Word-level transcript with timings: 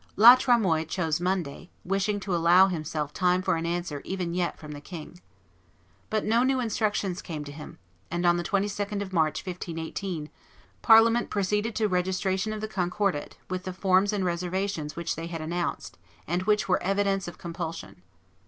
La 0.15 0.35
Tremoille 0.35 0.83
chose 0.85 1.21
Monday, 1.21 1.69
wishing 1.85 2.19
to 2.19 2.35
allow 2.35 2.65
himself 2.67 3.13
time 3.13 3.39
for 3.43 3.55
an 3.55 3.67
answer 3.67 4.01
even 4.03 4.33
yet 4.33 4.57
from 4.57 4.71
the 4.71 4.81
king. 4.81 5.21
But 6.09 6.25
no 6.25 6.41
new 6.41 6.59
instructions 6.59 7.21
came 7.21 7.43
to 7.43 7.51
him; 7.51 7.77
and 8.09 8.25
on 8.25 8.35
the 8.35 8.43
22d 8.43 8.99
of 9.03 9.13
March, 9.13 9.45
1518, 9.45 10.31
Parliament 10.81 11.29
proceeded 11.29 11.75
to 11.75 11.87
registration 11.87 12.51
of 12.51 12.61
the 12.61 12.67
Concordat, 12.67 13.37
with 13.47 13.63
the 13.63 13.73
forms 13.73 14.11
and 14.11 14.25
reservations 14.25 14.95
which 14.95 15.15
they 15.15 15.27
had 15.27 15.39
announced, 15.39 15.99
and 16.25 16.41
which 16.47 16.67
were 16.67 16.81
evidence 16.81 17.27
of 17.27 17.37
compulsion. 17.37 18.01